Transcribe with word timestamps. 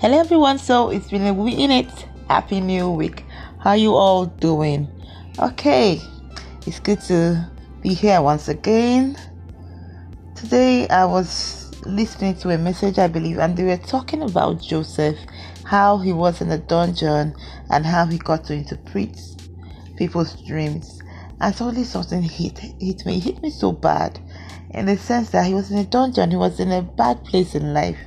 Hello 0.00 0.16
everyone, 0.16 0.60
so 0.60 0.90
it's 0.90 1.10
been 1.10 1.26
a 1.26 1.34
week 1.34 1.58
in 1.58 1.72
it. 1.72 1.90
Happy 2.28 2.60
new 2.60 2.88
week. 2.88 3.24
How 3.58 3.72
you 3.72 3.96
all 3.96 4.26
doing? 4.26 4.86
Okay, 5.40 6.00
it's 6.64 6.78
good 6.78 7.00
to 7.08 7.50
be 7.82 7.94
here 7.94 8.22
once 8.22 8.46
again. 8.46 9.16
Today 10.36 10.86
I 10.86 11.04
was 11.04 11.72
listening 11.84 12.36
to 12.36 12.50
a 12.50 12.58
message 12.58 13.00
I 13.00 13.08
believe 13.08 13.38
and 13.38 13.56
they 13.56 13.64
were 13.64 13.76
talking 13.76 14.22
about 14.22 14.62
Joseph, 14.62 15.18
how 15.64 15.98
he 15.98 16.12
was 16.12 16.40
in 16.40 16.48
the 16.48 16.58
dungeon 16.58 17.34
and 17.68 17.84
how 17.84 18.06
he 18.06 18.18
got 18.18 18.44
to 18.44 18.54
interpret 18.54 19.18
people's 19.96 20.40
dreams. 20.42 21.02
And 21.40 21.52
suddenly 21.52 21.82
something 21.82 22.22
hit 22.22 22.56
hit 22.58 23.04
me, 23.04 23.16
it 23.16 23.24
hit 23.24 23.42
me 23.42 23.50
so 23.50 23.72
bad 23.72 24.20
in 24.70 24.86
the 24.86 24.96
sense 24.96 25.30
that 25.30 25.46
he 25.46 25.54
was 25.54 25.70
in 25.70 25.78
a 25.78 25.84
dungeon, 25.84 26.30
he 26.30 26.36
was 26.36 26.60
in 26.60 26.70
a 26.70 26.82
bad 26.82 27.24
place 27.24 27.54
in 27.54 27.72
life. 27.72 27.98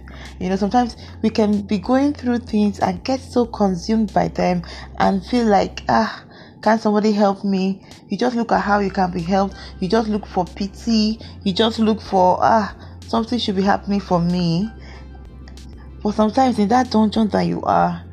You 0.42 0.50
know, 0.50 0.56
sometimes 0.56 0.96
we 1.22 1.30
can 1.30 1.62
be 1.62 1.78
going 1.78 2.14
through 2.14 2.40
things 2.40 2.80
and 2.80 3.04
get 3.04 3.20
so 3.20 3.46
consumed 3.46 4.14
by 4.14 4.28
them 4.30 4.64
and 5.00 5.26
feel 5.26 5.46
like, 5.46 5.84
ah, 5.88 6.26
can 6.62 6.80
somebody 6.80 7.12
help 7.12 7.44
me? 7.44 7.84
You 8.10 8.18
just 8.18 8.36
look 8.36 8.52
at 8.52 8.62
how 8.62 8.80
you 8.80 8.92
can 8.92 9.12
be 9.12 9.22
helped. 9.22 9.56
You 9.80 9.88
just 9.88 10.10
look 10.10 10.26
for 10.26 10.46
pity. 10.46 11.20
You 11.44 11.54
just 11.54 11.80
look 11.80 12.02
for, 12.02 12.38
ah, 12.42 12.76
something 13.08 13.40
should 13.40 13.56
be 13.56 13.62
happening 13.62 14.00
for 14.00 14.20
me. 14.20 14.70
But 16.04 16.16
sometimes 16.16 16.58
in 16.58 16.68
that 16.70 16.92
dungeon 16.92 17.30
that 17.30 17.44
you 17.44 17.62
are, 17.64 18.04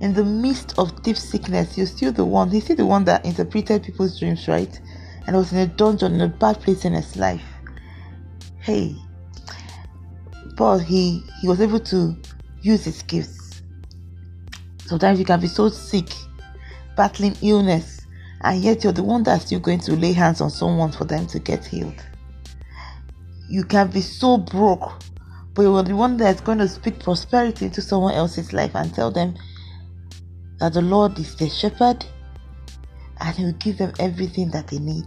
in 0.00 0.14
the 0.14 0.24
midst 0.24 0.78
of 0.78 1.02
deep 1.02 1.16
sickness, 1.16 1.76
you're 1.76 1.86
still 1.86 2.12
the 2.12 2.24
one, 2.24 2.50
he's 2.50 2.64
still 2.64 2.76
the 2.76 2.86
one 2.86 3.04
that 3.04 3.24
interpreted 3.24 3.82
people's 3.82 4.18
dreams, 4.18 4.48
right? 4.48 4.80
And 5.26 5.36
was 5.36 5.52
in 5.52 5.58
a 5.58 5.66
dungeon, 5.66 6.14
in 6.14 6.20
a 6.22 6.28
bad 6.28 6.60
place 6.60 6.84
in 6.84 6.94
his 6.94 7.16
life 7.16 7.56
hey 8.66 8.96
but 10.56 10.78
he 10.78 11.22
he 11.40 11.48
was 11.48 11.60
able 11.60 11.80
to 11.80 12.16
use 12.62 12.84
his 12.84 13.02
gifts. 13.02 13.62
Sometimes 14.86 15.18
you 15.18 15.24
can 15.24 15.40
be 15.40 15.46
so 15.46 15.68
sick 15.68 16.08
battling 16.96 17.36
illness 17.42 18.00
and 18.42 18.62
yet 18.62 18.82
you're 18.82 18.92
the 18.92 19.02
one 19.02 19.22
that's 19.22 19.46
still 19.46 19.60
going 19.60 19.80
to 19.80 19.92
lay 19.92 20.12
hands 20.12 20.40
on 20.40 20.50
someone 20.50 20.92
for 20.92 21.04
them 21.04 21.26
to 21.26 21.38
get 21.38 21.64
healed. 21.64 22.04
You 23.48 23.64
can 23.64 23.88
be 23.88 24.00
so 24.00 24.38
broke 24.38 24.92
but 25.54 25.62
you're 25.62 25.82
the 25.82 25.96
one 25.96 26.16
that's 26.16 26.40
going 26.40 26.58
to 26.58 26.68
speak 26.68 27.00
prosperity 27.00 27.66
into 27.66 27.80
someone 27.80 28.14
else's 28.14 28.52
life 28.52 28.74
and 28.74 28.92
tell 28.94 29.10
them 29.10 29.34
that 30.58 30.74
the 30.74 30.82
lord 30.82 31.18
is 31.18 31.34
their 31.36 31.50
shepherd 31.50 32.04
and 33.20 33.36
he 33.36 33.44
will 33.44 33.52
give 33.52 33.78
them 33.78 33.92
everything 33.98 34.50
that 34.50 34.68
they 34.68 34.78
need. 34.78 35.06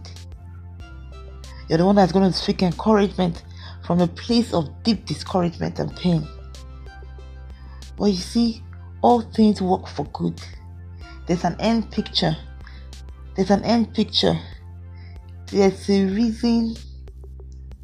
You're 1.67 1.77
the 1.77 1.85
one 1.85 1.95
that's 1.95 2.11
going 2.11 2.29
to 2.29 2.35
speak 2.35 2.63
encouragement 2.63 3.43
from 3.89 4.01
a 4.01 4.07
place 4.07 4.53
of 4.53 4.69
deep 4.83 5.03
discouragement 5.07 5.79
and 5.79 5.95
pain. 5.95 6.23
But 7.97 8.11
you 8.11 8.17
see, 8.17 8.61
all 9.01 9.21
things 9.21 9.63
work 9.63 9.87
for 9.87 10.05
good. 10.13 10.39
There's 11.25 11.43
an 11.43 11.55
end 11.59 11.89
picture. 11.91 12.37
There's 13.35 13.49
an 13.49 13.63
end 13.63 13.95
picture. 13.95 14.37
There's 15.47 15.89
a 15.89 16.05
reason 16.05 16.75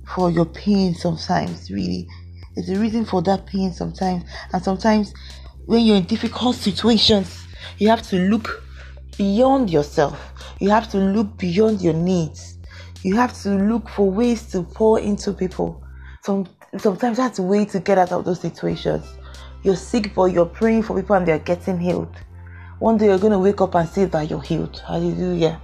for 0.08 0.30
your 0.30 0.46
pain 0.46 0.94
sometimes, 0.94 1.72
really. 1.72 2.08
There's 2.54 2.70
a 2.70 2.80
reason 2.80 3.04
for 3.06 3.24
that 3.24 3.48
pain 3.48 3.74
sometimes. 3.74 4.26
And 4.54 4.64
sometimes, 4.64 5.12
when 5.66 5.84
you're 5.84 5.98
in 5.98 6.06
difficult 6.06 6.56
situations, 6.56 7.48
you 7.80 7.90
have 7.90 8.04
to 8.10 8.18
look 8.18 8.64
beyond 9.18 9.72
yourself. 9.72 10.36
You 10.60 10.70
have 10.70 10.88
to 10.92 11.00
look 11.00 11.36
beyond 11.40 11.82
your 11.82 11.96
needs. 11.96 12.60
You 13.02 13.16
have 13.16 13.34
to 13.42 13.56
look 13.56 13.90
for 13.90 14.12
ways 14.12 14.52
to 14.52 14.62
pour 14.62 15.00
into 15.00 15.34
people 15.34 15.82
some 16.26 16.48
sometimes 16.80 17.18
that's 17.18 17.38
a 17.38 17.44
way 17.44 17.66
to 17.66 17.80
get 17.80 17.98
out 18.00 18.12
of 18.12 18.26
those 18.26 18.40
situations. 18.40 19.06
You're 19.64 19.76
sick, 19.76 20.14
but 20.16 20.26
you're 20.26 20.46
praying 20.46 20.84
for 20.84 21.00
people 21.00 21.16
and 21.16 21.28
they're 21.28 21.40
getting 21.40 21.80
healed. 21.80 22.16
One 22.80 22.98
day 22.98 23.06
you're 23.06 23.20
going 23.20 23.32
to 23.32 23.40
wake 23.40 23.62
up 23.62 23.76
and 23.76 23.88
see 23.88 24.06
that 24.06 24.30
you're 24.30 24.42
healed. 24.42 24.82
Hallelujah. 24.86 25.62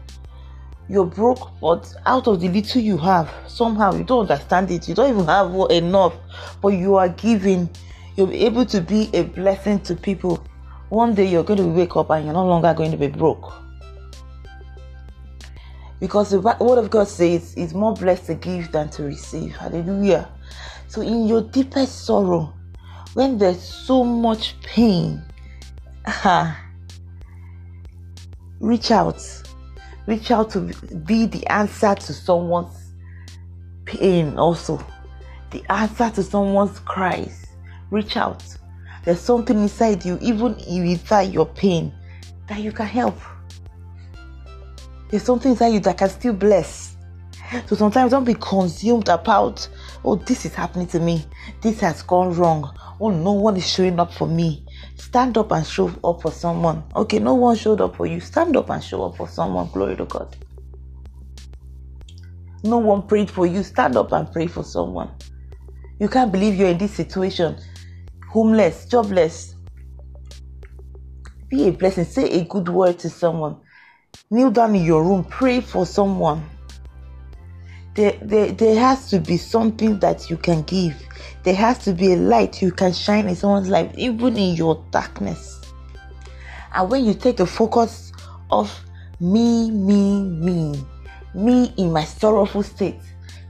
You're 0.87 1.05
broke, 1.05 1.51
but 1.59 1.91
out 2.05 2.27
of 2.27 2.39
the 2.39 2.49
little 2.49 2.81
you 2.81 2.97
have, 2.97 3.31
somehow 3.47 3.93
you 3.93 4.03
don't 4.03 4.29
understand 4.29 4.71
it. 4.71 4.87
You 4.87 4.95
don't 4.95 5.09
even 5.09 5.25
have 5.25 5.51
enough, 5.71 6.13
but 6.61 6.69
you 6.69 6.95
are 6.95 7.09
giving. 7.09 7.69
You're 8.15 8.31
able 8.31 8.65
to 8.65 8.81
be 8.81 9.09
a 9.13 9.23
blessing 9.23 9.79
to 9.81 9.95
people. 9.95 10.45
One 10.89 11.15
day 11.15 11.25
you're 11.25 11.43
going 11.43 11.59
to 11.59 11.67
wake 11.67 11.95
up 11.95 12.09
and 12.11 12.25
you're 12.25 12.33
no 12.33 12.45
longer 12.45 12.73
going 12.73 12.91
to 12.91 12.97
be 12.97 13.07
broke. 13.07 13.53
Because 15.99 16.31
the 16.31 16.39
word 16.39 16.77
of 16.77 16.89
God 16.89 17.07
says 17.07 17.53
it's 17.55 17.73
more 17.73 17.93
blessed 17.93 18.25
to 18.27 18.35
give 18.35 18.71
than 18.71 18.89
to 18.91 19.03
receive. 19.03 19.55
Hallelujah. 19.55 20.29
So, 20.87 21.01
in 21.01 21.27
your 21.27 21.41
deepest 21.41 22.05
sorrow, 22.05 22.53
when 23.13 23.37
there's 23.37 23.61
so 23.61 24.03
much 24.03 24.59
pain, 24.61 25.21
reach 28.59 28.91
out. 28.91 29.21
Reach 30.07 30.31
out 30.31 30.49
to 30.51 30.59
be 31.05 31.25
the 31.25 31.45
answer 31.47 31.95
to 31.95 32.13
someone's 32.13 32.93
pain, 33.85 34.37
also. 34.37 34.83
The 35.51 35.63
answer 35.71 36.09
to 36.09 36.23
someone's 36.23 36.79
cries. 36.79 37.45
Reach 37.89 38.17
out. 38.17 38.43
There's 39.03 39.19
something 39.19 39.59
inside 39.59 40.05
you, 40.05 40.17
even 40.21 40.55
inside 40.59 41.33
your 41.33 41.45
pain, 41.45 41.93
that 42.47 42.59
you 42.59 42.71
can 42.71 42.85
help. 42.85 43.17
There's 45.09 45.23
something 45.23 45.51
inside 45.51 45.73
you 45.73 45.79
that 45.81 45.97
can 45.97 46.09
still 46.09 46.33
bless. 46.33 46.95
So 47.67 47.75
sometimes 47.75 48.11
don't 48.11 48.23
be 48.23 48.35
consumed 48.35 49.09
about 49.09 49.67
oh, 50.03 50.15
this 50.15 50.45
is 50.45 50.53
happening 50.53 50.87
to 50.87 50.99
me. 50.99 51.25
This 51.61 51.79
has 51.81 52.01
gone 52.01 52.33
wrong. 52.33 52.75
Oh, 52.99 53.09
no 53.09 53.33
one 53.33 53.57
is 53.57 53.67
showing 53.67 53.99
up 53.99 54.13
for 54.13 54.27
me. 54.27 54.65
Stand 54.95 55.37
up 55.37 55.51
and 55.51 55.65
show 55.65 55.87
up 56.03 56.21
for 56.21 56.31
someone. 56.31 56.83
Okay, 56.95 57.19
no 57.19 57.35
one 57.35 57.55
showed 57.55 57.81
up 57.81 57.95
for 57.95 58.05
you. 58.05 58.19
Stand 58.19 58.55
up 58.55 58.69
and 58.69 58.83
show 58.83 59.03
up 59.05 59.17
for 59.17 59.27
someone. 59.27 59.69
Glory 59.71 59.95
to 59.95 60.05
God. 60.05 60.35
No 62.63 62.77
one 62.77 63.07
prayed 63.07 63.31
for 63.31 63.47
you. 63.47 63.63
Stand 63.63 63.95
up 63.97 64.11
and 64.11 64.31
pray 64.31 64.47
for 64.47 64.63
someone. 64.63 65.09
You 65.99 66.09
can't 66.09 66.31
believe 66.31 66.55
you're 66.55 66.69
in 66.69 66.77
this 66.77 66.93
situation. 66.93 67.57
Homeless, 68.29 68.85
jobless. 68.85 69.55
Be 71.49 71.67
a 71.67 71.71
blessing. 71.71 72.05
Say 72.05 72.29
a 72.39 72.43
good 72.43 72.69
word 72.69 72.99
to 72.99 73.09
someone. 73.09 73.57
Kneel 74.29 74.51
down 74.51 74.75
in 74.75 74.85
your 74.85 75.03
room. 75.03 75.23
Pray 75.23 75.61
for 75.61 75.85
someone 75.85 76.50
there, 77.95 78.17
there, 78.21 78.51
there 78.51 78.79
has 78.79 79.09
to 79.09 79.19
be 79.19 79.37
something 79.37 79.99
that 79.99 80.29
you 80.29 80.37
can 80.37 80.61
give. 80.63 80.95
There 81.43 81.55
has 81.55 81.79
to 81.79 81.93
be 81.93 82.13
a 82.13 82.15
light 82.15 82.61
you 82.61 82.71
can 82.71 82.93
shine 82.93 83.27
in 83.27 83.35
someone's 83.35 83.69
life, 83.69 83.91
even 83.95 84.37
in 84.37 84.55
your 84.55 84.83
darkness. 84.91 85.61
And 86.73 86.89
when 86.89 87.05
you 87.05 87.13
take 87.13 87.37
the 87.37 87.45
focus 87.45 88.13
of 88.49 88.73
me, 89.19 89.71
me, 89.71 90.23
me, 90.23 90.85
me 91.35 91.73
in 91.77 91.91
my 91.91 92.05
sorrowful 92.05 92.63
state, 92.63 92.99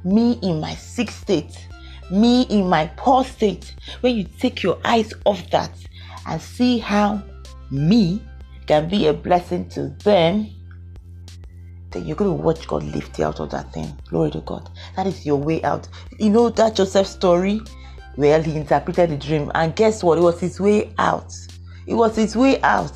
me 0.03 0.39
in 0.41 0.59
my 0.59 0.73
sick 0.73 1.11
state, 1.11 1.67
me 2.09 2.43
in 2.43 2.67
my 2.67 2.87
poor 2.97 3.23
state, 3.23 3.75
when 4.01 4.15
you 4.15 4.23
take 4.39 4.63
your 4.63 4.79
eyes 4.83 5.13
off 5.25 5.49
that 5.51 5.71
and 6.27 6.41
see 6.41 6.79
how 6.79 7.21
me 7.69 8.21
can 8.65 8.89
be 8.89 9.07
a 9.07 9.13
blessing 9.13 9.69
to 9.69 9.89
them 10.03 10.49
you're 11.99 12.15
going 12.15 12.35
to 12.35 12.43
watch 12.43 12.67
God 12.67 12.83
lift 12.83 13.19
you 13.19 13.25
out 13.25 13.39
of 13.39 13.51
that 13.51 13.73
thing. 13.73 13.97
Glory 14.09 14.31
to 14.31 14.41
God. 14.41 14.69
That 14.95 15.07
is 15.07 15.25
your 15.25 15.37
way 15.37 15.61
out. 15.63 15.87
You 16.17 16.29
know 16.29 16.49
that 16.49 16.75
Joseph 16.75 17.07
story? 17.07 17.61
Well, 18.17 18.41
he 18.41 18.55
interpreted 18.55 19.09
the 19.09 19.17
dream, 19.17 19.51
and 19.55 19.75
guess 19.75 20.03
what? 20.03 20.17
It 20.17 20.21
was 20.21 20.39
his 20.39 20.59
way 20.59 20.93
out. 20.97 21.33
It 21.87 21.93
was 21.93 22.15
his 22.15 22.35
way 22.35 22.61
out. 22.61 22.91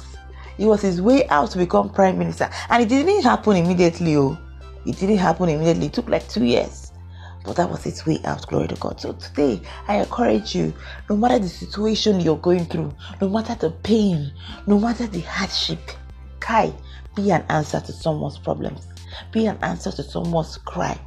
It 0.58 0.66
was 0.66 0.82
his 0.82 1.02
way 1.02 1.28
out 1.28 1.52
to 1.52 1.58
become 1.58 1.90
prime 1.90 2.18
minister. 2.18 2.50
And 2.70 2.84
it 2.84 2.90
didn't 2.90 3.24
happen 3.24 3.58
immediately, 3.58 4.18
oh. 4.18 4.38
It 4.86 4.98
didn't 4.98 5.18
happen 5.18 5.50
immediately. 5.50 5.88
It 5.88 5.94
took 5.94 6.10
like 6.10 6.28
two 6.28 6.46
years. 6.46 6.92
But 7.44 7.58
that 7.58 7.70
was 7.70 7.86
its 7.86 8.06
way 8.06 8.20
out. 8.26 8.48
Glory 8.48 8.68
to 8.70 8.76
God. 8.76 9.00
So 9.00 9.14
today, 9.14 9.62
I 9.88 9.98
encourage 9.98 10.56
you, 10.56 10.74
no 11.10 11.16
matter 11.16 11.40
the 11.40 11.50
situation 11.50 12.20
you're 12.20 12.38
going 12.38 12.66
through, 12.66 12.94
no 13.22 13.30
matter 13.30 13.56
the 13.56 13.72
pain, 13.72 14.32
no 14.66 14.80
matter 14.80 15.08
the 15.08 15.22
hardship, 15.22 15.80
Kai, 16.40 16.74
be 17.16 17.32
an 17.32 17.46
answer 17.50 17.80
to 17.80 17.92
someone's 17.92 18.38
problems. 18.38 18.88
Be 19.32 19.48
an 19.48 19.58
answer 19.62 19.92
to 19.92 20.04
someone's 20.04 20.58
cry. 20.58 21.00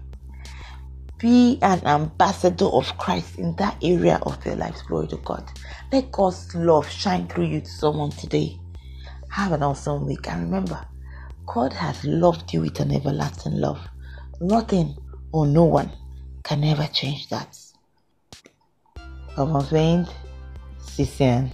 Be 1.19 1.59
an 1.63 1.85
ambassador 1.85 2.67
of 2.67 2.97
Christ 2.99 3.39
in 3.39 3.57
that 3.57 3.77
area 3.83 4.21
of 4.23 4.43
their 4.45 4.55
lives. 4.55 4.83
Glory 4.83 5.09
to 5.09 5.17
God. 5.19 5.45
Let 5.93 6.13
God's 6.13 6.55
love 6.55 6.89
shine 6.89 7.27
through 7.27 7.47
you 7.47 7.61
to 7.61 7.69
someone 7.69 8.11
today. 8.11 8.59
Have 9.31 9.53
an 9.53 9.63
awesome 9.63 10.07
week. 10.07 10.29
And 10.29 10.45
remember, 10.45 10.85
God 11.47 11.73
has 11.73 12.05
loved 12.05 12.53
you 12.53 12.61
with 12.61 12.79
an 12.79 12.95
everlasting 12.95 13.55
love. 13.55 13.81
Nothing 14.41 14.97
or 15.33 15.47
no 15.47 15.65
one 15.65 15.91
can 16.45 16.63
ever 16.63 16.87
change 16.93 17.29
that. 17.31 17.59
Of 19.37 19.51
my 19.51 19.63
vein, 19.65 20.07
Cician. 20.81 21.53